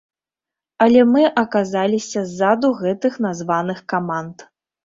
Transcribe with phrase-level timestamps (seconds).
[0.85, 4.37] Але мы аказаліся ззаду гэтых названых каманд.